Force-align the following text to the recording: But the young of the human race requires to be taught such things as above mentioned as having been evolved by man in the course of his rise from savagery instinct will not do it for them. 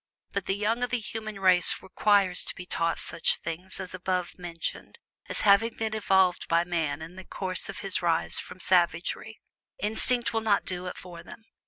But 0.31 0.47
the 0.47 0.55
young 0.55 0.81
of 0.81 0.89
the 0.89 0.97
human 0.99 1.39
race 1.39 1.75
requires 1.79 2.43
to 2.45 2.55
be 2.55 2.65
taught 2.65 2.97
such 2.97 3.35
things 3.37 3.79
as 3.79 3.93
above 3.93 4.39
mentioned 4.39 4.97
as 5.29 5.41
having 5.41 5.75
been 5.77 5.93
evolved 5.93 6.47
by 6.47 6.63
man 6.63 7.03
in 7.03 7.17
the 7.17 7.23
course 7.23 7.69
of 7.69 7.81
his 7.81 8.01
rise 8.01 8.39
from 8.39 8.57
savagery 8.59 9.39
instinct 9.77 10.33
will 10.33 10.41
not 10.41 10.65
do 10.65 10.87
it 10.87 10.97
for 10.97 11.21
them. 11.21 11.45